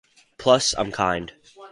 [0.39, 1.31] Plus I'm kind.